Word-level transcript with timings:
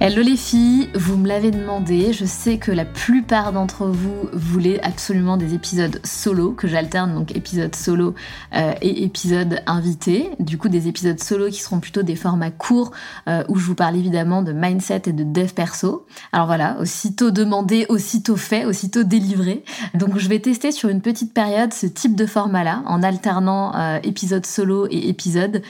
Hello 0.00 0.22
les 0.22 0.36
filles, 0.36 0.88
vous 0.94 1.16
me 1.16 1.26
l'avez 1.26 1.50
demandé, 1.50 2.12
je 2.12 2.24
sais 2.24 2.58
que 2.58 2.70
la 2.70 2.84
plupart 2.84 3.52
d'entre 3.52 3.86
vous 3.86 4.28
voulaient 4.32 4.80
absolument 4.84 5.36
des 5.36 5.54
épisodes 5.54 6.00
solo, 6.04 6.52
que 6.52 6.68
j'alterne 6.68 7.12
donc 7.16 7.34
épisode 7.34 7.74
solo 7.74 8.14
euh, 8.54 8.74
et 8.80 9.02
épisode 9.02 9.60
invité, 9.66 10.30
du 10.38 10.56
coup 10.56 10.68
des 10.68 10.86
épisodes 10.86 11.18
solo 11.18 11.48
qui 11.48 11.60
seront 11.60 11.80
plutôt 11.80 12.04
des 12.04 12.14
formats 12.14 12.52
courts 12.52 12.92
euh, 13.28 13.42
où 13.48 13.56
je 13.56 13.66
vous 13.66 13.74
parle 13.74 13.96
évidemment 13.96 14.42
de 14.42 14.52
mindset 14.52 15.02
et 15.06 15.12
de 15.12 15.24
dev 15.24 15.52
perso. 15.52 16.06
Alors 16.30 16.46
voilà, 16.46 16.76
aussitôt 16.78 17.32
demandé, 17.32 17.84
aussitôt 17.88 18.36
fait, 18.36 18.66
aussitôt 18.66 19.02
délivré. 19.02 19.64
Donc 19.94 20.16
je 20.16 20.28
vais 20.28 20.38
tester 20.38 20.70
sur 20.70 20.90
une 20.90 21.00
petite 21.00 21.34
période 21.34 21.74
ce 21.74 21.86
type 21.86 22.14
de 22.14 22.24
format-là 22.24 22.84
en 22.86 23.02
alternant 23.02 23.74
euh, 23.74 23.98
épisode 24.04 24.46
solo 24.46 24.86
et 24.92 25.08
épisode 25.08 25.62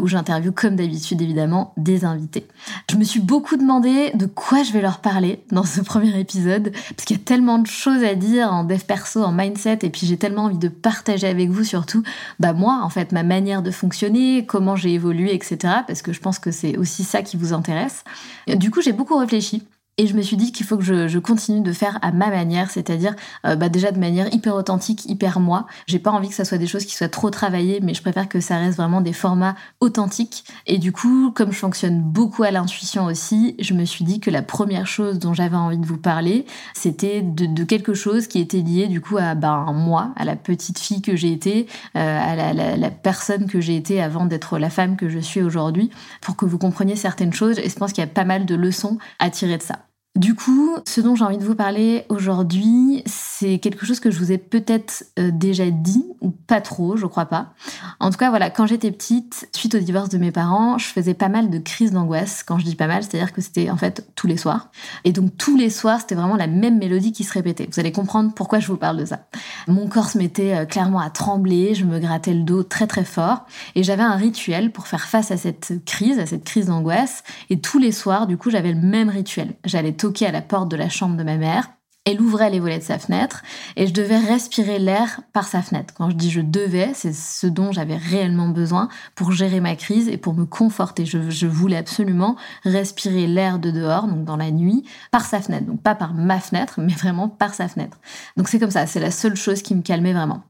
où 0.00 0.06
j'interviewe 0.06 0.52
comme 0.52 0.76
d'habitude 0.76 1.20
évidemment 1.20 1.74
des 1.76 2.06
invités. 2.06 2.46
Je 2.90 2.96
me 2.96 3.04
suis 3.04 3.20
beaucoup 3.20 3.56
demandé 3.58 3.73
de 3.80 4.26
quoi 4.26 4.62
je 4.62 4.72
vais 4.72 4.80
leur 4.80 5.00
parler 5.00 5.44
dans 5.50 5.64
ce 5.64 5.80
premier 5.80 6.18
épisode, 6.18 6.72
parce 6.72 7.04
qu'il 7.04 7.16
y 7.16 7.20
a 7.20 7.22
tellement 7.22 7.58
de 7.58 7.66
choses 7.66 8.02
à 8.02 8.14
dire 8.14 8.52
en 8.52 8.64
dev 8.64 8.80
perso, 8.80 9.22
en 9.22 9.32
mindset, 9.32 9.78
et 9.82 9.90
puis 9.90 10.06
j'ai 10.06 10.16
tellement 10.16 10.44
envie 10.44 10.58
de 10.58 10.68
partager 10.68 11.26
avec 11.26 11.50
vous 11.50 11.64
surtout, 11.64 12.02
bah 12.40 12.52
moi, 12.52 12.80
en 12.82 12.88
fait, 12.88 13.12
ma 13.12 13.22
manière 13.22 13.62
de 13.62 13.70
fonctionner, 13.70 14.46
comment 14.46 14.76
j'ai 14.76 14.94
évolué, 14.94 15.34
etc., 15.34 15.56
parce 15.86 16.02
que 16.02 16.12
je 16.12 16.20
pense 16.20 16.38
que 16.38 16.50
c'est 16.50 16.76
aussi 16.76 17.04
ça 17.04 17.22
qui 17.22 17.36
vous 17.36 17.52
intéresse. 17.52 18.04
Du 18.48 18.70
coup, 18.70 18.80
j'ai 18.80 18.92
beaucoup 18.92 19.16
réfléchi. 19.16 19.62
Et 19.96 20.08
je 20.08 20.14
me 20.14 20.22
suis 20.22 20.36
dit 20.36 20.50
qu'il 20.50 20.66
faut 20.66 20.76
que 20.76 20.82
je, 20.82 21.18
continue 21.20 21.60
de 21.60 21.72
faire 21.72 22.00
à 22.02 22.10
ma 22.10 22.28
manière, 22.28 22.68
c'est-à-dire 22.68 23.14
euh, 23.46 23.54
bah 23.54 23.68
déjà 23.68 23.92
de 23.92 23.98
manière 24.00 24.32
hyper 24.34 24.56
authentique, 24.56 25.06
hyper 25.06 25.38
moi. 25.38 25.66
J'ai 25.86 26.00
pas 26.00 26.10
envie 26.10 26.28
que 26.28 26.34
ça 26.34 26.44
soit 26.44 26.58
des 26.58 26.66
choses 26.66 26.84
qui 26.84 26.94
soient 26.94 27.08
trop 27.08 27.30
travaillées, 27.30 27.78
mais 27.80 27.94
je 27.94 28.02
préfère 28.02 28.28
que 28.28 28.40
ça 28.40 28.58
reste 28.58 28.76
vraiment 28.76 29.00
des 29.00 29.12
formats 29.12 29.54
authentiques. 29.78 30.44
Et 30.66 30.78
du 30.78 30.90
coup, 30.90 31.30
comme 31.30 31.52
je 31.52 31.58
fonctionne 31.58 32.00
beaucoup 32.00 32.42
à 32.42 32.50
l'intuition 32.50 33.04
aussi, 33.04 33.54
je 33.60 33.72
me 33.72 33.84
suis 33.84 34.04
dit 34.04 34.18
que 34.18 34.30
la 34.30 34.42
première 34.42 34.88
chose 34.88 35.20
dont 35.20 35.32
j'avais 35.32 35.56
envie 35.56 35.78
de 35.78 35.86
vous 35.86 35.96
parler, 35.96 36.44
c'était 36.74 37.22
de, 37.22 37.62
quelque 37.62 37.94
chose 37.94 38.26
qui 38.26 38.40
était 38.40 38.62
lié 38.62 38.88
du 38.88 39.00
coup 39.00 39.16
à 39.16 39.36
ben, 39.36 39.72
moi, 39.72 40.12
à 40.16 40.24
la 40.24 40.34
petite 40.34 40.80
fille 40.80 41.02
que 41.02 41.14
j'ai 41.14 41.30
été, 41.30 41.68
euh, 41.96 42.20
à 42.20 42.34
la, 42.34 42.76
la 42.76 42.90
personne 42.90 43.46
que 43.46 43.60
j'ai 43.60 43.76
été 43.76 44.02
avant 44.02 44.26
d'être 44.26 44.58
la 44.58 44.70
femme 44.70 44.96
que 44.96 45.08
je 45.08 45.20
suis 45.20 45.40
aujourd'hui, 45.40 45.90
pour 46.20 46.34
que 46.34 46.46
vous 46.46 46.58
compreniez 46.58 46.96
certaines 46.96 47.32
choses. 47.32 47.60
Et 47.60 47.68
je 47.68 47.76
pense 47.76 47.92
qu'il 47.92 48.02
y 48.02 48.06
a 48.06 48.10
pas 48.10 48.24
mal 48.24 48.44
de 48.44 48.56
leçons 48.56 48.98
à 49.20 49.30
tirer 49.30 49.56
de 49.56 49.62
ça. 49.62 49.83
Du 50.16 50.36
coup, 50.36 50.76
ce 50.86 51.00
dont 51.00 51.16
j'ai 51.16 51.24
envie 51.24 51.38
de 51.38 51.44
vous 51.44 51.56
parler 51.56 52.04
aujourd'hui, 52.08 53.02
c'est 53.04 53.58
quelque 53.58 53.84
chose 53.84 53.98
que 53.98 54.12
je 54.12 54.18
vous 54.20 54.30
ai 54.30 54.38
peut-être 54.38 55.06
euh, 55.18 55.32
déjà 55.32 55.68
dit, 55.72 56.04
ou 56.20 56.30
pas 56.30 56.60
trop, 56.60 56.96
je 56.96 57.04
crois 57.06 57.26
pas. 57.26 57.52
En 57.98 58.10
tout 58.10 58.16
cas, 58.16 58.30
voilà, 58.30 58.48
quand 58.48 58.64
j'étais 58.64 58.92
petite, 58.92 59.48
suite 59.52 59.74
au 59.74 59.80
divorce 59.80 60.10
de 60.10 60.18
mes 60.18 60.30
parents, 60.30 60.78
je 60.78 60.86
faisais 60.86 61.14
pas 61.14 61.28
mal 61.28 61.50
de 61.50 61.58
crises 61.58 61.90
d'angoisse. 61.90 62.44
Quand 62.44 62.60
je 62.60 62.64
dis 62.64 62.76
pas 62.76 62.86
mal, 62.86 63.02
c'est-à-dire 63.02 63.32
que 63.32 63.40
c'était 63.40 63.70
en 63.70 63.76
fait 63.76 64.06
tous 64.14 64.28
les 64.28 64.36
soirs. 64.36 64.70
Et 65.02 65.10
donc 65.10 65.36
tous 65.36 65.56
les 65.56 65.68
soirs, 65.68 66.00
c'était 66.00 66.14
vraiment 66.14 66.36
la 66.36 66.46
même 66.46 66.78
mélodie 66.78 67.10
qui 67.10 67.24
se 67.24 67.32
répétait. 67.32 67.68
Vous 67.72 67.80
allez 67.80 67.90
comprendre 67.90 68.32
pourquoi 68.36 68.60
je 68.60 68.68
vous 68.68 68.76
parle 68.76 68.98
de 68.98 69.04
ça. 69.06 69.26
Mon 69.66 69.88
corps 69.88 70.10
se 70.10 70.18
mettait 70.18 70.54
euh, 70.54 70.64
clairement 70.64 71.00
à 71.00 71.10
trembler, 71.10 71.74
je 71.74 71.84
me 71.84 71.98
grattais 71.98 72.34
le 72.34 72.42
dos 72.42 72.62
très 72.62 72.86
très 72.86 73.04
fort, 73.04 73.46
et 73.74 73.82
j'avais 73.82 74.04
un 74.04 74.14
rituel 74.14 74.70
pour 74.70 74.86
faire 74.86 75.08
face 75.08 75.32
à 75.32 75.36
cette 75.36 75.84
crise, 75.84 76.20
à 76.20 76.26
cette 76.26 76.44
crise 76.44 76.66
d'angoisse. 76.66 77.24
Et 77.50 77.58
tous 77.58 77.80
les 77.80 77.90
soirs, 77.90 78.28
du 78.28 78.36
coup, 78.36 78.50
j'avais 78.50 78.72
le 78.72 78.80
même 78.80 79.08
rituel. 79.08 79.54
J'allais 79.64 79.92
à 80.26 80.32
la 80.32 80.42
porte 80.42 80.70
de 80.70 80.76
la 80.76 80.88
chambre 80.88 81.16
de 81.16 81.22
ma 81.22 81.36
mère. 81.36 81.68
Elle 82.06 82.20
ouvrait 82.20 82.50
les 82.50 82.60
volets 82.60 82.78
de 82.78 82.84
sa 82.84 82.98
fenêtre 82.98 83.42
et 83.76 83.86
je 83.86 83.94
devais 83.94 84.18
respirer 84.18 84.78
l'air 84.78 85.22
par 85.32 85.46
sa 85.46 85.62
fenêtre. 85.62 85.94
Quand 85.96 86.10
je 86.10 86.16
dis 86.16 86.30
je 86.30 86.42
devais, 86.42 86.90
c'est 86.92 87.14
ce 87.14 87.46
dont 87.46 87.72
j'avais 87.72 87.96
réellement 87.96 88.48
besoin 88.48 88.90
pour 89.14 89.32
gérer 89.32 89.60
ma 89.60 89.74
crise 89.74 90.08
et 90.08 90.18
pour 90.18 90.34
me 90.34 90.44
conforter. 90.44 91.06
Je, 91.06 91.46
voulais 91.46 91.78
absolument 91.78 92.36
respirer 92.64 93.26
l'air 93.26 93.58
de 93.58 93.70
dehors, 93.70 94.06
donc 94.06 94.24
dans 94.24 94.36
la 94.36 94.50
nuit, 94.50 94.84
par 95.10 95.24
sa 95.24 95.40
fenêtre. 95.40 95.64
Donc 95.64 95.82
pas 95.82 95.94
par 95.94 96.12
ma 96.12 96.40
fenêtre, 96.40 96.74
mais 96.78 96.92
vraiment 96.92 97.30
par 97.30 97.54
sa 97.54 97.68
fenêtre. 97.68 97.98
Donc 98.36 98.48
c'est 98.48 98.58
comme 98.58 98.70
ça, 98.70 98.86
c'est 98.86 99.00
la 99.00 99.10
seule 99.10 99.36
chose 99.36 99.62
qui 99.62 99.74
me 99.74 99.80
calmait 99.80 100.12
vraiment. 100.12 100.42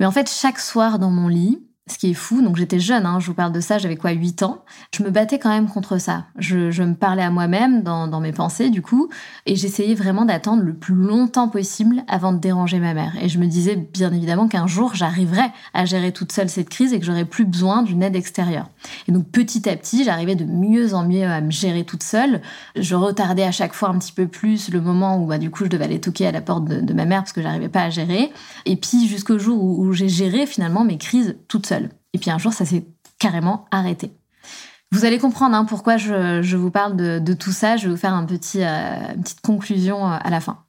Mais 0.00 0.06
en 0.06 0.12
fait, 0.12 0.30
chaque 0.30 0.58
soir 0.58 0.98
dans 0.98 1.10
mon 1.10 1.28
lit, 1.28 1.62
ce 1.88 1.98
qui 1.98 2.10
est 2.10 2.14
fou, 2.14 2.42
donc 2.42 2.56
j'étais 2.56 2.80
jeune, 2.80 3.06
hein, 3.06 3.20
je 3.20 3.28
vous 3.28 3.34
parle 3.34 3.52
de 3.52 3.60
ça, 3.60 3.78
j'avais 3.78 3.94
quoi, 3.94 4.10
8 4.10 4.42
ans. 4.42 4.64
Je 4.92 5.04
me 5.04 5.10
battais 5.10 5.38
quand 5.38 5.50
même 5.50 5.68
contre 5.68 5.98
ça. 5.98 6.24
Je, 6.36 6.82
me 6.82 6.94
parlais 6.94 7.22
à 7.22 7.30
moi-même 7.30 7.82
dans, 7.84 8.20
mes 8.20 8.32
pensées, 8.32 8.70
du 8.70 8.82
coup, 8.82 9.08
et 9.46 9.54
j'essayais 9.54 9.94
vraiment 9.94 10.24
d'attendre 10.24 10.64
le 10.64 10.74
plus 10.74 10.96
longtemps 10.96 11.48
possible 11.48 12.02
avant 12.08 12.32
de 12.32 12.38
déranger 12.38 12.80
ma 12.80 12.92
mère. 12.92 13.12
Et 13.22 13.28
je 13.28 13.38
me 13.38 13.46
disais 13.46 13.76
bien 13.76 14.12
évidemment 14.12 14.48
qu'un 14.48 14.66
jour, 14.66 14.96
j'arriverais 14.96 15.52
à 15.74 15.84
gérer 15.84 16.10
toute 16.10 16.32
seule 16.32 16.48
cette 16.48 16.70
crise 16.70 16.92
et 16.92 16.98
que 16.98 17.06
j'aurais 17.06 17.24
plus 17.24 17.44
besoin 17.44 17.82
d'une 17.82 18.02
aide 18.02 18.16
extérieure. 18.16 18.68
Et 19.06 19.12
donc 19.12 19.28
petit 19.28 19.68
à 19.68 19.76
petit, 19.76 20.02
j'arrivais 20.02 20.34
de 20.34 20.44
mieux 20.44 20.92
en 20.92 21.06
mieux 21.06 21.24
à 21.24 21.40
me 21.40 21.52
gérer 21.52 21.84
toute 21.84 22.02
seule. 22.02 22.42
Je 22.74 22.96
retardais 22.96 23.44
à 23.44 23.52
chaque 23.52 23.74
fois 23.74 23.90
un 23.90 23.98
petit 23.98 24.12
peu 24.12 24.26
plus 24.26 24.70
le 24.70 24.80
moment 24.80 25.22
où, 25.22 25.26
bah, 25.26 25.38
du 25.38 25.50
coup, 25.50 25.64
je 25.64 25.70
devais 25.70 25.84
aller 25.84 26.00
toquer 26.00 26.26
à 26.26 26.32
la 26.32 26.40
porte 26.40 26.64
de, 26.64 26.80
de 26.80 26.94
ma 26.94 27.04
mère 27.04 27.20
parce 27.20 27.32
que 27.32 27.42
j'arrivais 27.42 27.68
pas 27.68 27.82
à 27.82 27.90
gérer. 27.90 28.32
Et 28.64 28.74
puis 28.74 29.06
jusqu'au 29.06 29.38
jour 29.38 29.62
où, 29.62 29.84
où 29.84 29.92
j'ai 29.92 30.08
géré 30.08 30.46
finalement 30.46 30.84
mes 30.84 30.98
crises 30.98 31.36
toute 31.46 31.66
seule. 31.66 31.75
Et 32.16 32.18
puis 32.18 32.30
un 32.30 32.38
jour, 32.38 32.54
ça 32.54 32.64
s'est 32.64 32.86
carrément 33.18 33.66
arrêté. 33.70 34.10
Vous 34.90 35.04
allez 35.04 35.18
comprendre 35.18 35.54
hein, 35.54 35.66
pourquoi 35.66 35.98
je, 35.98 36.56
vous 36.56 36.70
parle 36.70 36.96
de, 36.96 37.34
tout 37.34 37.52
ça. 37.52 37.76
Je 37.76 37.84
vais 37.84 37.90
vous 37.90 38.00
faire 38.00 38.14
euh, 38.14 38.20
une 38.20 38.26
petite 39.22 39.40
conclusion 39.42 40.10
euh, 40.10 40.16
à 40.18 40.30
la 40.30 40.40
fin. 40.40 40.64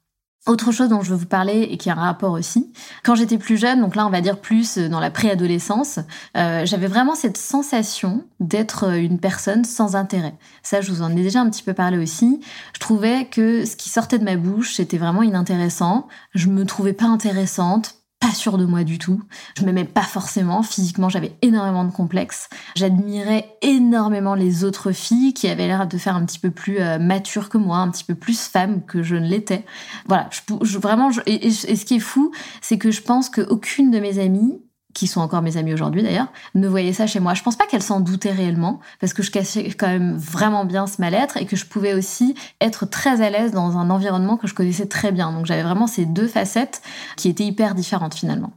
Autre 0.46 0.72
chose 0.72 0.90
dont 0.90 1.00
je 1.00 1.08
veux 1.08 1.16
vous 1.16 1.24
parler 1.24 1.68
et 1.70 1.78
qui 1.78 1.88
a 1.88 1.94
un 1.94 2.04
rapport 2.04 2.32
aussi, 2.32 2.70
quand 3.02 3.14
j'étais 3.14 3.38
plus 3.38 3.56
jeune, 3.56 3.80
donc 3.80 3.96
là 3.96 4.06
on 4.06 4.10
va 4.10 4.20
dire 4.20 4.38
plus 4.38 4.76
dans 4.76 5.00
la 5.00 5.10
préadolescence, 5.10 6.00
euh, 6.36 6.66
j'avais 6.66 6.86
vraiment 6.86 7.14
cette 7.14 7.38
sensation 7.38 8.24
d'être 8.40 8.94
une 8.94 9.18
personne 9.18 9.64
sans 9.64 9.96
intérêt. 9.96 10.34
Ça, 10.62 10.82
je 10.82 10.92
vous 10.92 11.00
en 11.00 11.10
ai 11.10 11.22
déjà 11.22 11.40
un 11.40 11.48
petit 11.48 11.62
peu 11.62 11.72
parlé 11.72 11.96
aussi. 11.96 12.40
Je 12.74 12.80
trouvais 12.80 13.26
que 13.26 13.64
ce 13.64 13.74
qui 13.74 13.88
sortait 13.88 14.18
de 14.18 14.24
ma 14.24 14.36
bouche, 14.36 14.74
c'était 14.74 14.98
vraiment 14.98 15.22
inintéressant. 15.22 16.08
Je 16.34 16.48
me 16.48 16.66
trouvais 16.66 16.92
pas 16.92 17.06
intéressante, 17.06 17.97
pas 18.20 18.32
sûre 18.32 18.58
de 18.58 18.64
moi 18.64 18.84
du 18.84 18.98
tout. 18.98 19.22
Je 19.56 19.64
m'aimais 19.64 19.84
pas 19.84 20.02
forcément. 20.02 20.62
Physiquement, 20.62 21.08
j'avais 21.08 21.32
énormément 21.42 21.84
de 21.84 21.92
complexes. 21.92 22.48
J'admirais 22.74 23.56
énormément 23.62 24.34
les 24.34 24.64
autres 24.64 24.92
filles 24.92 25.34
qui 25.34 25.48
avaient 25.48 25.66
l'air 25.68 25.86
de 25.86 25.98
faire 25.98 26.16
un 26.16 26.24
petit 26.24 26.38
peu 26.38 26.50
plus 26.50 26.80
euh, 26.80 26.98
mature 26.98 27.48
que 27.48 27.58
moi, 27.58 27.78
un 27.78 27.90
petit 27.90 28.04
peu 28.04 28.14
plus 28.14 28.40
femme 28.40 28.84
que 28.84 29.02
je 29.02 29.14
ne 29.14 29.26
l'étais. 29.26 29.64
Voilà, 30.06 30.28
je, 30.62 30.78
vraiment. 30.78 31.10
et, 31.26 31.50
ce 31.50 31.84
qui 31.84 31.96
est 31.96 32.00
fou, 32.00 32.32
c'est 32.60 32.78
que 32.78 32.90
je 32.90 33.02
pense 33.02 33.30
qu'aucune 33.30 33.90
de 33.90 34.00
mes 34.00 34.18
amies 34.18 34.58
qui 34.98 35.06
sont 35.06 35.20
encore 35.20 35.42
mes 35.42 35.56
amis 35.56 35.72
aujourd'hui 35.72 36.02
d'ailleurs, 36.02 36.26
ne 36.56 36.66
voyaient 36.66 36.92
ça 36.92 37.06
chez 37.06 37.20
moi. 37.20 37.34
Je 37.34 37.44
pense 37.44 37.54
pas 37.54 37.66
qu'elles 37.66 37.84
s'en 37.84 38.00
doutaient 38.00 38.32
réellement, 38.32 38.80
parce 39.00 39.12
que 39.12 39.22
je 39.22 39.30
cachais 39.30 39.70
quand 39.70 39.86
même 39.86 40.16
vraiment 40.16 40.64
bien 40.64 40.88
ce 40.88 41.00
mal-être 41.00 41.36
et 41.36 41.46
que 41.46 41.54
je 41.54 41.66
pouvais 41.66 41.94
aussi 41.94 42.34
être 42.60 42.84
très 42.84 43.20
à 43.20 43.30
l'aise 43.30 43.52
dans 43.52 43.78
un 43.78 43.90
environnement 43.90 44.36
que 44.36 44.48
je 44.48 44.54
connaissais 44.54 44.86
très 44.86 45.12
bien. 45.12 45.30
Donc 45.30 45.46
j'avais 45.46 45.62
vraiment 45.62 45.86
ces 45.86 46.04
deux 46.04 46.26
facettes 46.26 46.82
qui 47.16 47.28
étaient 47.28 47.44
hyper 47.44 47.76
différentes 47.76 48.14
finalement. 48.14 48.50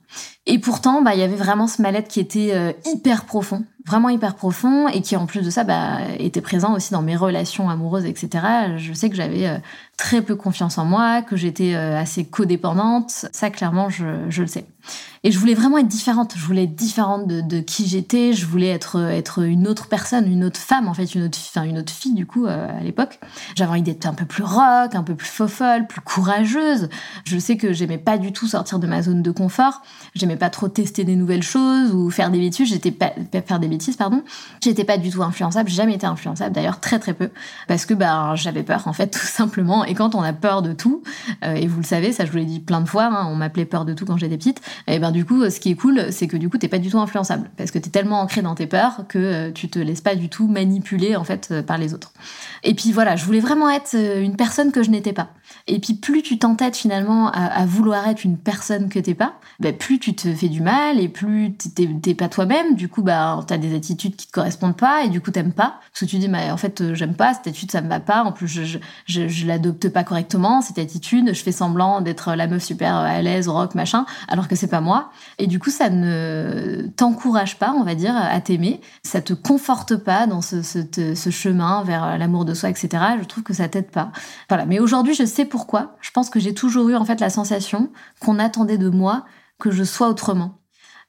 Et 0.47 0.57
pourtant, 0.57 1.03
bah, 1.03 1.13
il 1.13 1.19
y 1.19 1.23
avait 1.23 1.35
vraiment 1.35 1.67
ce 1.67 1.79
mal-être 1.79 2.07
qui 2.07 2.19
était 2.19 2.53
euh, 2.53 2.73
hyper 2.85 3.25
profond, 3.25 3.63
vraiment 3.85 4.09
hyper 4.09 4.35
profond, 4.35 4.87
et 4.87 5.01
qui 5.01 5.15
en 5.15 5.25
plus 5.25 5.41
de 5.41 5.49
ça, 5.49 5.63
bah, 5.63 5.99
était 6.19 6.41
présent 6.41 6.75
aussi 6.75 6.91
dans 6.91 7.01
mes 7.01 7.15
relations 7.15 7.69
amoureuses, 7.69 8.05
etc. 8.05 8.45
Je 8.77 8.93
sais 8.93 9.09
que 9.09 9.15
j'avais 9.15 9.47
euh, 9.47 9.57
très 9.97 10.21
peu 10.21 10.35
confiance 10.35 10.77
en 10.77 10.85
moi, 10.85 11.21
que 11.21 11.35
j'étais 11.35 11.73
euh, 11.73 11.99
assez 11.99 12.25
codépendante. 12.25 13.27
Ça, 13.31 13.49
clairement, 13.49 13.89
je, 13.89 14.41
le 14.41 14.47
sais. 14.47 14.65
Et 15.23 15.31
je 15.31 15.37
voulais 15.37 15.53
vraiment 15.53 15.77
être 15.77 15.87
différente. 15.87 16.33
Je 16.35 16.43
voulais 16.45 16.63
être 16.63 16.75
différente 16.75 17.27
de, 17.27 17.59
qui 17.59 17.87
j'étais. 17.87 18.33
Je 18.33 18.45
voulais 18.45 18.69
être 18.69 19.43
une 19.43 19.67
autre 19.67 19.87
personne, 19.87 20.31
une 20.31 20.43
autre 20.43 20.59
femme 20.59 20.87
en 20.87 20.93
fait, 20.95 21.13
une 21.13 21.23
autre, 21.23 21.37
une 21.63 21.77
autre 21.77 21.93
fille 21.93 22.15
du 22.15 22.25
coup 22.25 22.47
à 22.47 22.79
l'époque. 22.81 23.19
J'avais 23.55 23.69
envie 23.69 23.83
d'être 23.83 24.07
un 24.07 24.15
peu 24.15 24.25
plus 24.25 24.43
rock, 24.43 24.95
un 24.95 25.03
peu 25.03 25.13
plus 25.13 25.27
fofolle, 25.27 25.85
plus 25.85 26.01
courageuse. 26.01 26.89
Je 27.25 27.37
sais 27.37 27.55
que 27.57 27.71
j'aimais 27.71 27.99
pas 27.99 28.17
du 28.17 28.31
tout 28.31 28.47
sortir 28.47 28.79
de 28.79 28.87
ma 28.87 29.03
zone 29.03 29.21
de 29.21 29.31
confort. 29.31 29.83
J'aimais 30.15 30.37
pas 30.37 30.49
trop 30.49 30.67
tester 30.67 31.03
des 31.03 31.15
nouvelles 31.15 31.43
choses 31.43 31.93
ou 31.93 32.09
faire 32.09 32.31
des 32.31 32.39
bêtises. 32.39 32.69
J'étais 32.69 32.91
pas 32.91 33.11
faire 33.45 33.59
des 33.59 33.67
pardon. 33.97 34.23
J'étais 34.63 34.83
pas 34.83 34.97
du 34.97 35.09
tout 35.09 35.23
influençable. 35.23 35.69
Jamais 35.69 35.95
été 35.95 36.05
influençable, 36.05 36.53
d'ailleurs 36.53 36.79
très 36.79 36.99
très 36.99 37.13
peu, 37.13 37.29
parce 37.67 37.85
que 37.85 37.93
bah 37.93 38.35
j'avais 38.35 38.63
peur 38.63 38.87
en 38.87 38.93
fait 38.93 39.07
tout 39.07 39.19
simplement. 39.25 39.85
Et 39.85 39.93
quand 39.93 40.15
on 40.15 40.21
a 40.21 40.33
peur 40.33 40.61
de 40.61 40.73
tout, 40.73 41.03
euh, 41.43 41.53
et 41.53 41.67
vous 41.67 41.79
le 41.79 41.85
savez, 41.85 42.11
ça 42.11 42.25
je 42.25 42.31
vous 42.31 42.37
l'ai 42.37 42.45
dit 42.45 42.59
plein 42.59 42.81
de 42.81 42.89
fois, 42.89 43.05
hein, 43.05 43.27
on 43.29 43.35
m'appelait 43.35 43.65
peur 43.65 43.85
de 43.85 43.93
tout 43.93 44.05
quand 44.05 44.17
j'étais 44.17 44.37
petite. 44.37 44.61
Et 44.87 44.99
ben 44.99 45.11
du 45.11 45.25
coup, 45.25 45.49
ce 45.49 45.59
qui 45.59 45.71
est 45.71 45.75
cool, 45.75 46.11
c'est 46.11 46.27
que 46.27 46.37
du 46.37 46.49
coup 46.49 46.57
t'es 46.57 46.67
pas 46.67 46.79
du 46.79 46.89
tout 46.89 46.99
influençable, 46.99 47.49
parce 47.57 47.71
que 47.71 47.79
t'es 47.79 47.89
tellement 47.89 48.21
ancré 48.21 48.41
dans 48.41 48.55
tes 48.55 48.67
peurs 48.67 49.05
que 49.07 49.19
euh, 49.19 49.51
tu 49.51 49.69
te 49.69 49.79
laisses 49.79 50.01
pas 50.01 50.15
du 50.15 50.29
tout 50.29 50.47
manipuler 50.47 51.15
en 51.15 51.23
fait 51.23 51.49
euh, 51.51 51.63
par 51.63 51.77
les 51.77 51.93
autres. 51.93 52.13
Et 52.63 52.73
puis 52.73 52.91
voilà, 52.91 53.15
je 53.15 53.25
voulais 53.25 53.39
vraiment 53.39 53.69
être 53.69 53.95
une 53.95 54.35
personne 54.35 54.71
que 54.71 54.83
je 54.83 54.89
n'étais 54.89 55.13
pas. 55.13 55.29
Et 55.67 55.79
puis 55.79 55.93
plus 55.93 56.21
tu 56.21 56.37
t'entêtes 56.37 56.75
finalement 56.75 57.31
à, 57.31 57.65
vouloir 57.65 58.07
être 58.07 58.23
une 58.23 58.37
personne 58.37 58.89
que 58.89 58.99
t'es 58.99 59.13
pas, 59.13 59.33
bah, 59.59 59.71
plus 59.73 59.99
tu 59.99 60.15
te 60.15 60.33
fais 60.33 60.49
du 60.49 60.61
mal 60.61 60.99
et 60.99 61.07
plus 61.07 61.53
t'es 61.53 62.15
pas 62.15 62.29
toi-même. 62.29 62.75
Du 62.75 62.87
coup, 62.89 63.01
bah 63.01 63.43
t'as 63.47 63.57
des 63.57 63.75
attitudes 63.75 64.15
qui 64.15 64.27
te 64.27 64.31
correspondent 64.31 64.77
pas 64.77 65.03
et 65.03 65.09
du 65.09 65.21
coup 65.21 65.31
t'aimes 65.31 65.53
pas 65.53 65.79
parce 65.91 66.01
que 66.01 66.05
tu 66.05 66.17
dis, 66.17 66.29
mais 66.29 66.51
en 66.51 66.57
fait 66.57 66.81
euh, 66.81 66.95
j'aime 66.95 67.15
pas 67.15 67.33
cette 67.33 67.47
attitude, 67.47 67.71
ça 67.71 67.81
me 67.81 67.89
va 67.89 67.99
pas. 67.99 68.23
En 68.23 68.31
plus, 68.31 68.47
je 68.47 68.79
je, 69.05 69.27
je, 69.27 69.47
l'adopte 69.47 69.89
pas 69.89 70.03
correctement 70.03 70.61
cette 70.61 70.77
attitude. 70.77 71.33
Je 71.33 71.43
fais 71.43 71.51
semblant 71.51 72.01
d'être 72.01 72.33
la 72.35 72.47
meuf 72.47 72.63
super 72.63 72.95
à 72.95 73.21
l'aise, 73.21 73.47
rock, 73.47 73.75
machin, 73.75 74.05
alors 74.27 74.47
que 74.47 74.55
c'est 74.55 74.67
pas 74.67 74.81
moi. 74.81 75.11
Et 75.37 75.47
du 75.47 75.59
coup, 75.59 75.69
ça 75.69 75.89
ne 75.89 76.87
t'encourage 76.95 77.57
pas, 77.57 77.73
on 77.77 77.83
va 77.83 77.95
dire, 77.95 78.15
à 78.15 78.39
t'aimer. 78.41 78.81
Ça 79.03 79.21
te 79.21 79.33
conforte 79.33 79.95
pas 79.95 80.27
dans 80.27 80.41
ce, 80.41 80.61
ce, 80.61 80.79
ce 81.15 81.29
chemin 81.29 81.83
vers 81.83 82.17
l'amour 82.17 82.45
de 82.45 82.53
soi, 82.53 82.69
etc. 82.69 82.89
Je 83.19 83.25
trouve 83.25 83.43
que 83.43 83.53
ça 83.53 83.67
t'aide 83.67 83.89
pas. 83.89 84.11
Voilà. 84.49 84.65
Mais 84.65 84.79
aujourd'hui, 84.79 85.13
je 85.13 85.25
sais 85.25 85.40
pourquoi. 85.45 85.95
Je 86.01 86.11
pense 86.11 86.29
que 86.29 86.39
j'ai 86.39 86.53
toujours 86.53 86.89
eu 86.89 86.95
en 86.95 87.05
fait 87.05 87.19
la 87.19 87.29
sensation 87.29 87.89
qu'on 88.19 88.39
attendait 88.39 88.77
de 88.77 88.89
moi 88.89 89.25
que 89.59 89.71
je 89.71 89.83
sois 89.83 90.09
autrement. 90.09 90.61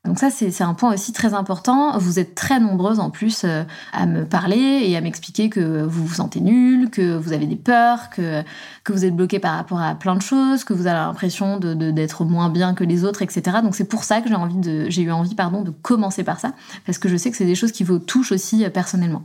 Donc 0.04 0.18
ça, 0.18 0.30
c'est 0.30 0.62
un 0.62 0.74
point 0.74 0.92
aussi 0.92 1.12
très 1.12 1.32
important. 1.32 1.96
Vous 1.96 2.18
êtes 2.18 2.34
très 2.34 2.58
nombreuses 2.58 2.98
en 2.98 3.10
plus 3.10 3.42
euh, 3.44 3.62
à 3.92 4.04
me 4.06 4.24
parler 4.24 4.82
et 4.84 4.96
à 4.96 5.00
m'expliquer 5.00 5.48
que 5.48 5.84
vous 5.84 6.04
vous 6.04 6.14
sentez 6.14 6.40
nul, 6.40 6.90
que 6.90 7.16
vous 7.16 7.32
avez 7.32 7.46
des 7.46 7.54
peurs, 7.54 8.10
que, 8.10 8.42
que 8.82 8.92
vous 8.92 9.04
êtes 9.04 9.14
bloqué 9.14 9.38
par 9.38 9.54
rapport 9.54 9.80
à 9.80 9.94
plein 9.94 10.16
de 10.16 10.22
choses, 10.22 10.64
que 10.64 10.72
vous 10.72 10.88
avez 10.88 10.98
l'impression 10.98 11.58
d'être 11.58 11.78
de, 11.78 11.92
d'être 11.92 12.24
moins 12.24 12.48
bien 12.48 12.74
que 12.74 12.82
les 12.82 13.04
autres, 13.04 13.22
etc. 13.22 13.58
Donc 13.62 13.76
c'est 13.76 13.84
pour 13.84 14.02
ça 14.02 14.20
que 14.20 14.28
j'ai 14.28 14.34
envie 14.34 14.56
de, 14.56 14.86
j'ai 14.90 15.02
eu 15.02 15.12
envie, 15.12 15.36
pardon, 15.36 15.62
de 15.62 15.70
commencer 15.70 16.24
par 16.24 16.40
ça, 16.40 16.52
parce 16.84 16.98
que 16.98 17.08
je 17.08 17.16
sais 17.16 17.30
que 17.30 17.36
c'est 17.36 17.46
des 17.46 17.54
choses 17.54 17.70
qui 17.70 17.84
vous 17.84 18.00
touchent 18.00 18.32
aussi 18.32 18.64
euh, 18.64 18.70
personnellement. 18.70 19.22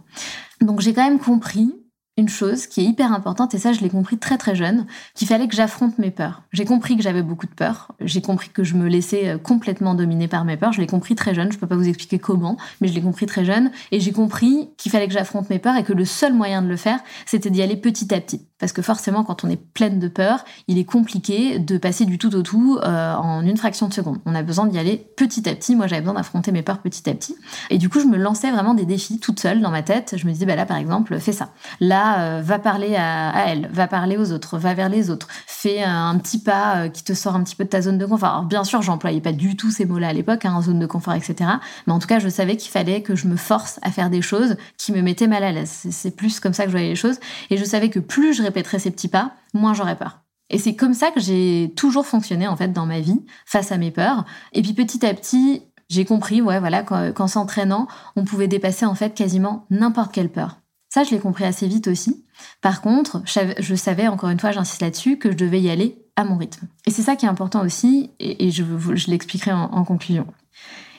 Donc 0.61 0.81
j'ai 0.81 0.93
quand 0.93 1.03
même 1.03 1.19
compris 1.19 1.73
une 2.17 2.29
chose 2.29 2.65
qui 2.67 2.81
est 2.81 2.85
hyper 2.85 3.13
importante, 3.13 3.53
et 3.53 3.59
ça 3.59 3.73
je 3.73 3.81
l'ai 3.81 3.89
compris 3.89 4.17
très 4.17 4.37
très 4.37 4.55
jeune, 4.55 4.85
qu'il 5.13 5.27
fallait 5.27 5.47
que 5.47 5.55
j'affronte 5.55 5.99
mes 5.99 6.11
peurs. 6.11 6.43
J'ai 6.51 6.65
compris 6.65 6.97
que 6.97 7.03
j'avais 7.03 7.21
beaucoup 7.21 7.45
de 7.45 7.51
peurs, 7.51 7.91
j'ai 8.01 8.21
compris 8.21 8.49
que 8.49 8.63
je 8.63 8.75
me 8.75 8.87
laissais 8.87 9.29
euh, 9.29 9.37
complètement 9.37 9.93
dominer 9.93 10.27
par 10.27 10.43
mes 10.43 10.57
peurs, 10.57 10.73
je 10.73 10.81
l'ai 10.81 10.87
compris 10.87 11.15
très 11.15 11.35
jeune, 11.35 11.51
je 11.51 11.57
peux 11.57 11.67
pas 11.67 11.75
vous 11.75 11.87
expliquer 11.87 12.17
comment, 12.17 12.57
mais 12.81 12.87
je 12.87 12.93
l'ai 12.93 13.01
compris 13.01 13.27
très 13.27 13.45
jeune, 13.45 13.71
et 13.91 13.99
j'ai 13.99 14.11
compris 14.11 14.69
qu'il 14.77 14.91
fallait 14.91 15.07
que 15.07 15.13
j'affronte 15.13 15.49
mes 15.49 15.59
peurs 15.59 15.75
et 15.75 15.83
que 15.83 15.93
le 15.93 16.05
seul 16.05 16.33
moyen 16.33 16.61
de 16.61 16.67
le 16.67 16.77
faire, 16.77 16.99
c'était 17.25 17.51
d'y 17.51 17.61
aller 17.61 17.77
petit 17.77 18.13
à 18.13 18.19
petit. 18.19 18.46
Parce 18.59 18.71
que 18.71 18.81
forcément, 18.81 19.23
quand 19.23 19.43
on 19.43 19.49
est 19.49 19.61
pleine 19.61 19.99
de 19.99 20.07
peur, 20.07 20.43
il 20.67 20.77
est 20.77 20.85
compliqué 20.85 21.59
de 21.59 21.77
passer 21.77 22.05
du 22.05 22.17
tout 22.17 22.35
au 22.35 22.41
tout 22.41 22.79
euh, 22.83 23.13
en 23.13 23.41
une 23.45 23.57
fraction 23.57 23.87
de 23.87 23.93
seconde. 23.93 24.17
On 24.25 24.33
a 24.33 24.41
besoin 24.41 24.65
d'y 24.65 24.79
aller 24.79 24.97
petit 25.15 25.47
à 25.47 25.53
petit. 25.53 25.75
Moi, 25.75 25.85
j'avais 25.87 26.01
besoin 26.01 26.15
d'affronter 26.15 26.51
mes 26.51 26.63
peurs 26.63 26.79
petit 26.79 27.07
à 27.09 27.13
petit. 27.13 27.35
Et 27.69 27.77
du 27.77 27.87
coup, 27.89 27.99
je 27.99 28.07
me 28.07 28.17
lançais 28.17 28.51
vraiment 28.51 28.73
des 28.73 28.85
défis 28.85 29.19
toute 29.19 29.39
seule 29.39 29.61
dans 29.61 29.69
ma 29.69 29.83
tête. 29.83 30.15
Je 30.17 30.25
me 30.25 30.31
disais, 30.31 30.45
bah 30.45 30.55
là, 30.55 30.65
par 30.65 30.77
exemple, 30.77 31.19
fais 31.19 31.33
ça. 31.33 31.49
Là, 31.79 32.21
euh, 32.21 32.41
va 32.41 32.57
parler 32.57 32.95
à, 32.95 33.47
elle, 33.47 33.69
va 33.71 33.87
parler 33.87 34.17
aux 34.17 34.31
autres, 34.31 34.57
va 34.57 34.73
vers 34.73 34.89
les 34.89 35.11
autres. 35.11 35.27
Fais 35.45 35.83
un 35.83 36.17
petit 36.17 36.39
pas 36.39 36.77
euh, 36.77 36.89
qui 36.89 37.03
te 37.03 37.13
sort 37.13 37.35
un 37.35 37.43
petit 37.43 37.55
peu 37.55 37.63
de 37.63 37.69
ta 37.69 37.81
zone 37.81 37.99
de 37.99 38.05
confort. 38.05 38.29
Alors, 38.29 38.43
bien 38.45 38.63
sûr, 38.63 38.81
j'employais 38.81 39.21
pas 39.21 39.33
du 39.33 39.55
tout 39.55 39.69
ces 39.69 39.85
mots-là 39.85 40.07
à 40.07 40.13
l'époque, 40.13 40.45
hein, 40.45 40.61
zone 40.63 40.79
de 40.79 40.87
confort, 40.87 41.13
etc. 41.13 41.49
Mais 41.85 41.93
en 41.93 41.99
tout 41.99 42.07
cas, 42.07 42.17
je 42.17 42.29
savais 42.29 42.57
qu'il 42.57 42.71
fallait 42.71 43.01
que 43.03 43.15
je 43.15 43.27
me 43.27 43.35
force 43.35 43.79
à 43.83 43.91
faire 43.91 44.09
des 44.09 44.23
choses 44.23 44.55
qui 44.77 44.91
me 44.91 45.01
mettaient 45.01 45.27
mal 45.27 45.43
à 45.43 45.51
l'aise. 45.51 45.85
C'est 45.91 46.15
plus 46.15 46.39
comme 46.39 46.53
ça 46.53 46.63
que 46.63 46.69
je 46.69 46.73
voyais 46.73 46.89
les 46.89 46.95
choses. 46.95 47.19
Et 47.51 47.57
je 47.57 47.63
savais 47.63 47.89
que 47.89 47.99
plus 47.99 48.33
je 48.33 48.46
répéterais 48.47 48.79
ces 48.79 48.91
petits 48.91 49.07
pas, 49.07 49.33
moins 49.53 49.73
j'aurais 49.73 49.95
peur. 49.95 50.21
Et 50.49 50.57
c'est 50.57 50.75
comme 50.75 50.93
ça 50.93 51.11
que 51.11 51.19
j'ai 51.19 51.73
toujours 51.75 52.05
fonctionné 52.05 52.47
en 52.47 52.55
fait 52.55 52.69
dans 52.69 52.85
ma 52.85 52.99
vie 52.99 53.25
face 53.45 53.71
à 53.71 53.77
mes 53.77 53.91
peurs. 53.91 54.25
Et 54.53 54.61
puis 54.61 54.73
petit 54.73 55.05
à 55.05 55.13
petit, 55.13 55.63
j'ai 55.89 56.05
compris, 56.05 56.41
ouais, 56.41 56.59
voilà, 56.59 56.83
qu'en 56.83 57.27
s'entraînant, 57.27 57.87
on 58.15 58.23
pouvait 58.25 58.47
dépasser 58.47 58.85
en 58.85 58.95
fait 58.95 59.13
quasiment 59.13 59.65
n'importe 59.69 60.13
quelle 60.13 60.29
peur. 60.29 60.57
Ça, 60.89 61.03
je 61.03 61.11
l'ai 61.11 61.19
compris 61.19 61.43
assez 61.43 61.67
vite 61.67 61.87
aussi. 61.87 62.25
Par 62.61 62.81
contre, 62.81 63.21
je 63.25 63.75
savais, 63.75 64.07
encore 64.07 64.29
une 64.29 64.39
fois, 64.39 64.51
j'insiste 64.51 64.81
là-dessus, 64.81 65.17
que 65.17 65.31
je 65.31 65.37
devais 65.37 65.59
y 65.59 65.69
aller 65.69 66.01
à 66.15 66.23
mon 66.23 66.37
rythme. 66.37 66.67
Et 66.85 66.91
c'est 66.91 67.01
ça 67.01 67.15
qui 67.15 67.25
est 67.25 67.29
important 67.29 67.61
aussi, 67.63 68.11
et, 68.19 68.51
je, 68.51 68.63
je 68.95 69.11
l'expliquerai 69.11 69.51
en 69.51 69.83
conclusion. 69.83 70.27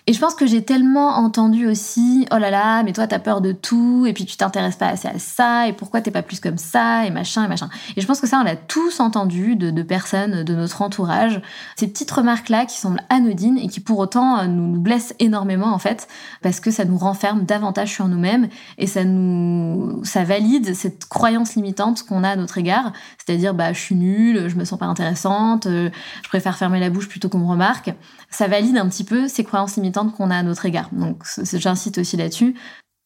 Et 0.08 0.14
je 0.14 0.20
pense 0.20 0.34
que 0.34 0.46
j'ai 0.46 0.64
tellement 0.64 1.18
entendu 1.18 1.66
aussi, 1.66 2.26
oh 2.32 2.38
là 2.38 2.48
là, 2.48 2.82
mais 2.82 2.94
toi 2.94 3.06
t'as 3.06 3.18
peur 3.18 3.42
de 3.42 3.52
tout, 3.52 4.06
et 4.06 4.14
puis 4.14 4.24
tu 4.24 4.38
t'intéresses 4.38 4.76
pas 4.76 4.86
assez 4.86 5.06
à 5.06 5.18
ça, 5.18 5.68
et 5.68 5.74
pourquoi 5.74 6.00
t'es 6.00 6.10
pas 6.10 6.22
plus 6.22 6.40
comme 6.40 6.56
ça, 6.56 7.04
et 7.04 7.10
machin, 7.10 7.44
et 7.44 7.48
machin. 7.48 7.68
Et 7.94 8.00
je 8.00 8.06
pense 8.06 8.18
que 8.18 8.26
ça, 8.26 8.40
on 8.40 8.42
l'a 8.42 8.56
tous 8.56 9.00
entendu 9.00 9.54
de, 9.54 9.82
personnes 9.82 10.44
de 10.44 10.54
notre 10.54 10.80
entourage. 10.80 11.42
Ces 11.76 11.88
petites 11.88 12.10
remarques-là 12.10 12.64
qui 12.64 12.78
semblent 12.78 13.02
anodines 13.10 13.58
et 13.58 13.68
qui 13.68 13.80
pour 13.80 13.98
autant 13.98 14.38
euh, 14.38 14.46
nous 14.46 14.80
blessent 14.80 15.14
énormément 15.18 15.74
en 15.74 15.78
fait, 15.78 16.08
parce 16.40 16.58
que 16.58 16.70
ça 16.70 16.86
nous 16.86 16.96
renferme 16.96 17.44
davantage 17.44 17.92
sur 17.92 18.08
nous-mêmes, 18.08 18.48
et 18.78 18.86
ça 18.86 19.04
nous, 19.04 20.00
ça 20.04 20.24
valide 20.24 20.74
cette 20.74 21.04
croyance 21.04 21.54
limitante 21.54 22.04
qu'on 22.04 22.24
a 22.24 22.30
à 22.30 22.36
notre 22.36 22.56
égard, 22.56 22.94
c'est-à-dire 23.18 23.52
bah 23.52 23.74
je 23.74 23.80
suis 23.80 23.94
nulle, 23.94 24.48
je 24.48 24.56
me 24.56 24.64
sens 24.64 24.78
pas 24.78 24.86
intéressante, 24.86 25.66
euh, 25.66 25.90
je 26.22 26.28
préfère 26.30 26.56
fermer 26.56 26.80
la 26.80 26.88
bouche 26.88 27.10
plutôt 27.10 27.28
qu'on 27.28 27.40
me 27.40 27.46
remarque. 27.46 27.92
Ça 28.30 28.46
valide 28.46 28.76
un 28.78 28.88
petit 28.88 29.04
peu 29.04 29.28
ces 29.28 29.44
croyances 29.44 29.76
limitantes 29.76 29.97
qu'on 30.06 30.30
a 30.30 30.36
à 30.36 30.42
notre 30.42 30.66
égard. 30.66 30.90
Donc 30.92 31.24
j'incite 31.52 31.98
aussi 31.98 32.16
là-dessus. 32.16 32.54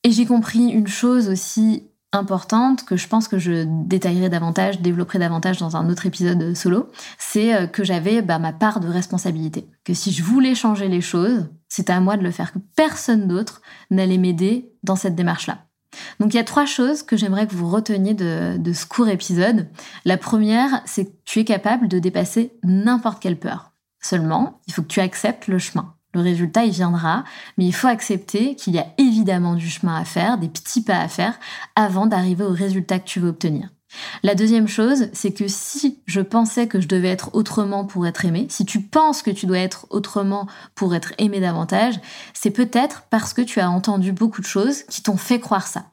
Et 0.05 0.11
j'ai 0.11 0.27
compris 0.27 0.67
une 0.69 0.89
chose 0.89 1.29
aussi 1.29 1.85
importante 2.13 2.85
que 2.85 2.97
je 2.97 3.09
pense 3.09 3.27
que 3.27 3.39
je 3.39 3.65
détaillerai 3.67 4.29
davantage, 4.29 4.81
développerai 4.81 5.19
davantage 5.19 5.59
dans 5.59 5.77
un 5.77 5.89
autre 5.89 6.07
épisode 6.07 6.55
solo, 6.55 6.91
c'est 7.19 7.55
euh, 7.55 7.67
que 7.67 7.85
j'avais 7.85 8.21
bah, 8.21 8.39
ma 8.39 8.53
part 8.53 8.81
de 8.81 8.89
responsabilité. 8.89 9.67
Que 9.85 9.95
si 9.95 10.13
je 10.13 10.23
voulais 10.23 10.55
changer 10.55 10.89
les 10.89 11.01
choses, 11.01 11.49
c'était 11.69 11.95
à 11.95 12.01
moi 12.01 12.17
de 12.17 12.23
le 12.23 12.31
faire, 12.31 12.53
que 12.53 12.59
personne 12.77 13.29
d'autre 13.29 13.63
n'allait 13.91 14.19
m'aider 14.19 14.73
dans 14.83 14.97
cette 14.97 15.15
démarche-là. 15.15 15.65
Donc 16.21 16.35
il 16.35 16.37
y 16.37 16.41
a 16.41 16.45
trois 16.45 16.67
choses 16.67 17.03
que 17.03 17.17
j'aimerais 17.17 17.47
que 17.47 17.55
vous 17.55 17.69
reteniez 17.69 18.15
de, 18.15 18.57
de 18.59 18.73
ce 18.73 18.87
court 18.87 19.09
épisode. 19.09 19.69
La 20.05 20.19
première, 20.19 20.83
c'est 20.85 21.07
que 21.07 21.17
tu 21.25 21.41
es 21.41 21.45
capable 21.45 21.89
de 21.89 21.99
dépasser 21.99 22.53
n'importe 22.63 23.23
quelle 23.23 23.39
peur. 23.39 23.73
Seulement, 24.01 24.61
il 24.67 24.75
faut 24.75 24.83
que 24.83 24.89
tu 24.89 25.01
acceptes 25.01 25.49
le 25.49 25.59
chemin. 25.59 25.95
Le 26.15 26.21
résultat, 26.21 26.65
il 26.65 26.73
viendra, 26.73 27.25
mais 27.57 27.65
il 27.65 27.73
faut 27.73 27.89
accepter 27.89 28.55
qu'il 28.55 28.75
y 28.75 28.79
a 28.79 28.87
évidemment 28.99 29.55
du 29.55 29.69
chemin 29.69 29.97
à 29.97 30.05
faire, 30.05 30.39
des 30.39 30.49
petits 30.49 30.83
pas 30.83 30.99
à 30.99 31.09
faire, 31.09 31.39
avant 31.75 32.07
d'arriver 32.07 32.45
au 32.45 32.53
résultat 32.53 32.99
que 32.99 33.07
tu 33.07 33.21
veux 33.21 33.31
obtenir. 33.31 33.71
La 34.23 34.35
deuxième 34.35 34.69
chose, 34.69 35.09
c'est 35.13 35.33
que 35.33 35.49
si 35.49 36.01
je 36.07 36.21
pensais 36.21 36.67
que 36.67 36.81
je 36.81 36.89
devais 36.89 37.09
être 37.09 37.35
autrement 37.35 37.85
pour 37.85 38.07
être 38.07 38.25
aimé, 38.25 38.47
si 38.49 38.65
tu 38.65 38.81
penses 38.81 39.23
que 39.23 39.31
tu 39.31 39.47
dois 39.47 39.59
être 39.59 39.87
autrement 39.91 40.47
pour 40.75 40.95
être 40.95 41.13
aimé 41.19 41.41
davantage, 41.41 42.01
c'est 42.33 42.51
peut-être 42.51 43.05
parce 43.11 43.35
que 43.35 43.43
tu 43.43 43.61
as 43.61 43.71
entendu 43.71 44.13
beaucoup 44.13 44.41
de 44.41 44.47
choses 44.47 44.83
qui 44.85 45.03
t'ont 45.03 45.17
fait 45.17 45.41
croire 45.41 45.67
ça. 45.67 45.87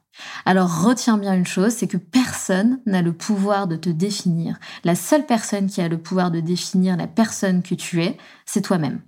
Alors 0.44 0.82
retiens 0.84 1.18
bien 1.18 1.34
une 1.34 1.46
chose, 1.46 1.72
c'est 1.72 1.86
que 1.86 1.96
personne 1.96 2.80
n'a 2.86 3.02
le 3.02 3.12
pouvoir 3.12 3.66
de 3.66 3.76
te 3.76 3.88
définir. 3.88 4.58
La 4.84 4.94
seule 4.94 5.26
personne 5.26 5.68
qui 5.68 5.80
a 5.80 5.88
le 5.88 5.98
pouvoir 5.98 6.30
de 6.30 6.40
définir 6.40 6.96
la 6.96 7.06
personne 7.06 7.62
que 7.62 7.74
tu 7.74 8.02
es, 8.02 8.18
c'est 8.44 8.62
toi-même. 8.62 9.00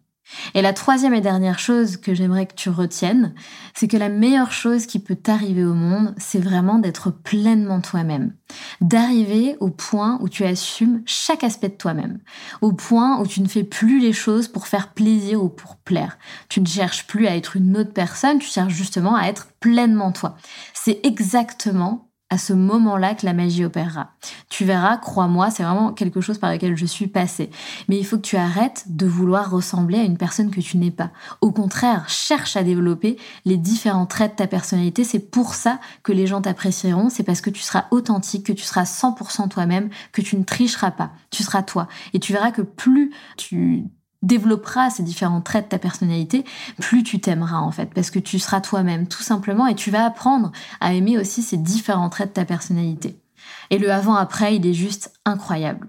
Et 0.54 0.62
la 0.62 0.72
troisième 0.72 1.14
et 1.14 1.20
dernière 1.20 1.58
chose 1.58 1.96
que 1.96 2.14
j'aimerais 2.14 2.46
que 2.46 2.54
tu 2.54 2.68
retiennes, 2.68 3.34
c'est 3.74 3.88
que 3.88 3.96
la 3.96 4.08
meilleure 4.08 4.52
chose 4.52 4.86
qui 4.86 4.98
peut 4.98 5.16
t'arriver 5.16 5.64
au 5.64 5.74
monde, 5.74 6.14
c'est 6.16 6.38
vraiment 6.38 6.78
d'être 6.78 7.10
pleinement 7.10 7.80
toi-même. 7.80 8.34
D'arriver 8.80 9.56
au 9.60 9.70
point 9.70 10.18
où 10.20 10.28
tu 10.28 10.44
assumes 10.44 11.02
chaque 11.06 11.44
aspect 11.44 11.70
de 11.70 11.76
toi-même. 11.76 12.20
Au 12.60 12.72
point 12.72 13.20
où 13.20 13.26
tu 13.26 13.40
ne 13.40 13.48
fais 13.48 13.64
plus 13.64 14.00
les 14.00 14.12
choses 14.12 14.48
pour 14.48 14.66
faire 14.66 14.92
plaisir 14.92 15.42
ou 15.42 15.48
pour 15.48 15.76
plaire. 15.76 16.18
Tu 16.48 16.60
ne 16.60 16.66
cherches 16.66 17.06
plus 17.06 17.26
à 17.26 17.36
être 17.36 17.56
une 17.56 17.76
autre 17.76 17.92
personne, 17.92 18.38
tu 18.38 18.48
cherches 18.48 18.74
justement 18.74 19.16
à 19.16 19.26
être 19.26 19.48
pleinement 19.60 20.12
toi. 20.12 20.36
C'est 20.74 21.00
exactement 21.04 22.08
à 22.32 22.38
ce 22.38 22.54
moment-là 22.54 23.14
que 23.14 23.26
la 23.26 23.34
magie 23.34 23.62
opérera. 23.62 24.12
Tu 24.52 24.66
verras, 24.66 24.98
crois-moi, 24.98 25.50
c'est 25.50 25.62
vraiment 25.62 25.94
quelque 25.94 26.20
chose 26.20 26.36
par 26.36 26.52
lequel 26.52 26.76
je 26.76 26.84
suis 26.84 27.06
passée. 27.06 27.48
Mais 27.88 27.96
il 27.96 28.04
faut 28.04 28.18
que 28.18 28.22
tu 28.22 28.36
arrêtes 28.36 28.84
de 28.86 29.06
vouloir 29.06 29.50
ressembler 29.50 29.98
à 29.98 30.02
une 30.02 30.18
personne 30.18 30.50
que 30.50 30.60
tu 30.60 30.76
n'es 30.76 30.90
pas. 30.90 31.10
Au 31.40 31.52
contraire, 31.52 32.06
cherche 32.06 32.54
à 32.54 32.62
développer 32.62 33.16
les 33.46 33.56
différents 33.56 34.04
traits 34.04 34.32
de 34.32 34.36
ta 34.36 34.46
personnalité. 34.46 35.04
C'est 35.04 35.30
pour 35.30 35.54
ça 35.54 35.80
que 36.02 36.12
les 36.12 36.26
gens 36.26 36.42
t'apprécieront. 36.42 37.08
C'est 37.08 37.22
parce 37.22 37.40
que 37.40 37.48
tu 37.48 37.62
seras 37.62 37.86
authentique, 37.90 38.44
que 38.44 38.52
tu 38.52 38.64
seras 38.64 38.82
100% 38.82 39.48
toi-même, 39.48 39.88
que 40.12 40.20
tu 40.20 40.36
ne 40.36 40.44
tricheras 40.44 40.90
pas. 40.90 41.12
Tu 41.30 41.42
seras 41.42 41.62
toi. 41.62 41.88
Et 42.12 42.20
tu 42.20 42.34
verras 42.34 42.50
que 42.50 42.60
plus 42.60 43.10
tu 43.38 43.84
développeras 44.20 44.90
ces 44.90 45.02
différents 45.02 45.40
traits 45.40 45.64
de 45.64 45.70
ta 45.70 45.78
personnalité, 45.78 46.44
plus 46.78 47.04
tu 47.04 47.20
t'aimeras 47.20 47.60
en 47.60 47.70
fait, 47.70 47.86
parce 47.94 48.10
que 48.10 48.18
tu 48.18 48.38
seras 48.38 48.60
toi-même 48.60 49.08
tout 49.08 49.22
simplement 49.22 49.66
et 49.66 49.74
tu 49.74 49.90
vas 49.90 50.04
apprendre 50.04 50.52
à 50.82 50.92
aimer 50.92 51.16
aussi 51.16 51.42
ces 51.42 51.56
différents 51.56 52.10
traits 52.10 52.28
de 52.28 52.34
ta 52.34 52.44
personnalité. 52.44 53.21
Et 53.70 53.78
le 53.78 53.90
avant-après, 53.90 54.56
il 54.56 54.66
est 54.66 54.74
juste 54.74 55.12
incroyable. 55.24 55.88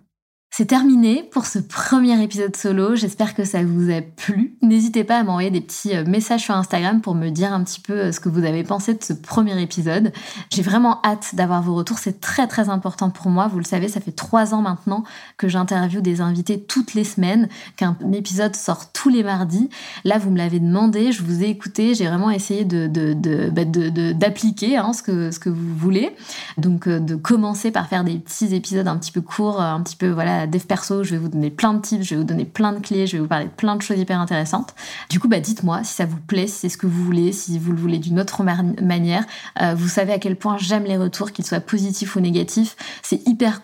C'est 0.55 0.67
terminé 0.67 1.27
pour 1.31 1.47
ce 1.47 1.57
premier 1.57 2.21
épisode 2.21 2.55
solo. 2.55 2.95
J'espère 2.95 3.33
que 3.33 3.43
ça 3.43 3.63
vous 3.63 3.89
a 3.89 4.01
plu. 4.01 4.55
N'hésitez 4.61 5.03
pas 5.03 5.17
à 5.17 5.23
m'envoyer 5.23 5.49
des 5.49 5.61
petits 5.61 5.95
euh, 5.95 6.05
messages 6.05 6.41
sur 6.41 6.53
Instagram 6.53 7.01
pour 7.01 7.15
me 7.15 7.29
dire 7.29 7.51
un 7.51 7.63
petit 7.63 7.79
peu 7.79 7.93
euh, 7.93 8.11
ce 8.11 8.19
que 8.19 8.29
vous 8.29 8.45
avez 8.45 8.63
pensé 8.63 8.93
de 8.93 9.03
ce 9.03 9.13
premier 9.13 9.59
épisode. 9.59 10.13
J'ai 10.51 10.61
vraiment 10.61 10.99
hâte 11.03 11.33
d'avoir 11.33 11.63
vos 11.63 11.73
retours. 11.73 11.97
C'est 11.97 12.21
très 12.21 12.45
très 12.45 12.69
important 12.69 13.09
pour 13.09 13.31
moi. 13.31 13.47
Vous 13.47 13.57
le 13.57 13.63
savez, 13.63 13.87
ça 13.87 13.99
fait 13.99 14.11
trois 14.11 14.53
ans 14.53 14.61
maintenant 14.61 15.03
que 15.37 15.47
j'interviewe 15.47 16.01
des 16.01 16.21
invités 16.21 16.61
toutes 16.61 16.93
les 16.93 17.03
semaines, 17.03 17.49
qu'un 17.75 17.97
épisode 18.13 18.55
sort 18.55 18.91
tous 18.91 19.09
les 19.09 19.23
mardis. 19.23 19.71
Là, 20.03 20.19
vous 20.19 20.29
me 20.29 20.37
l'avez 20.37 20.59
demandé, 20.59 21.11
je 21.11 21.23
vous 21.23 21.43
ai 21.43 21.47
écouté. 21.47 21.95
J'ai 21.95 22.05
vraiment 22.05 22.29
essayé 22.29 22.63
bah, 22.63 23.65
d'appliquer 23.65 24.77
hein, 24.77 24.93
ce, 24.93 25.01
que, 25.01 25.31
ce 25.31 25.39
que 25.39 25.49
vous 25.49 25.75
voulez. 25.75 26.15
Donc, 26.59 26.87
euh, 26.87 26.99
de 26.99 27.15
commencer 27.15 27.71
par 27.71 27.87
faire 27.87 28.03
des 28.03 28.19
petits 28.19 28.53
épisodes 28.53 28.87
un 28.87 28.97
petit 28.97 29.11
peu 29.11 29.21
courts, 29.21 29.59
un 29.59 29.81
petit 29.81 29.95
peu 29.95 30.09
voilà 30.09 30.42
dev 30.47 30.61
perso, 30.61 31.03
je 31.03 31.11
vais 31.11 31.17
vous 31.17 31.29
donner 31.29 31.49
plein 31.49 31.73
de 31.73 31.81
tips, 31.81 32.03
je 32.03 32.15
vais 32.15 32.21
vous 32.21 32.27
donner 32.27 32.45
plein 32.45 32.73
de 32.73 32.79
clés, 32.79 33.07
je 33.07 33.17
vais 33.17 33.21
vous 33.21 33.27
parler 33.27 33.45
de 33.45 33.51
plein 33.51 33.75
de 33.75 33.81
choses 33.81 33.97
hyper 33.97 34.19
intéressantes. 34.19 34.73
Du 35.09 35.19
coup, 35.19 35.27
bah, 35.27 35.39
dites-moi 35.39 35.83
si 35.83 35.93
ça 35.93 36.05
vous 36.05 36.19
plaît, 36.19 36.47
si 36.47 36.59
c'est 36.59 36.69
ce 36.69 36.77
que 36.77 36.87
vous 36.87 37.03
voulez, 37.03 37.31
si 37.31 37.59
vous 37.59 37.71
le 37.71 37.77
voulez 37.77 37.99
d'une 37.99 38.19
autre 38.19 38.43
manière. 38.43 39.25
Euh, 39.61 39.75
vous 39.75 39.87
savez 39.87 40.13
à 40.13 40.19
quel 40.19 40.35
point 40.35 40.57
j'aime 40.57 40.83
les 40.83 40.97
retours, 40.97 41.31
qu'ils 41.31 41.45
soient 41.45 41.59
positifs 41.59 42.15
ou 42.15 42.19
négatifs. 42.19 42.75
C'est 43.01 43.27
hyper 43.27 43.61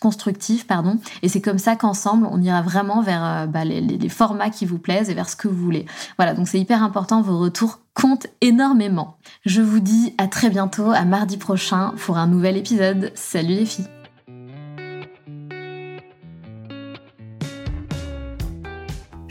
constructif, 0.00 0.66
pardon. 0.66 0.98
Et 1.22 1.28
c'est 1.28 1.40
comme 1.40 1.58
ça 1.58 1.76
qu'ensemble, 1.76 2.28
on 2.30 2.40
ira 2.40 2.62
vraiment 2.62 3.02
vers 3.02 3.24
euh, 3.24 3.46
bah, 3.46 3.64
les, 3.64 3.80
les 3.80 4.08
formats 4.08 4.50
qui 4.50 4.66
vous 4.66 4.78
plaisent 4.78 5.10
et 5.10 5.14
vers 5.14 5.28
ce 5.28 5.36
que 5.36 5.48
vous 5.48 5.56
voulez. 5.56 5.86
Voilà, 6.16 6.34
donc 6.34 6.48
c'est 6.48 6.60
hyper 6.60 6.82
important, 6.82 7.22
vos 7.22 7.38
retours 7.38 7.80
comptent 7.94 8.28
énormément. 8.40 9.16
Je 9.44 9.60
vous 9.60 9.80
dis 9.80 10.14
à 10.18 10.28
très 10.28 10.50
bientôt, 10.50 10.90
à 10.92 11.04
mardi 11.04 11.36
prochain 11.36 11.94
pour 11.96 12.16
un 12.16 12.28
nouvel 12.28 12.56
épisode. 12.56 13.10
Salut 13.14 13.54
les 13.54 13.66
filles 13.66 13.97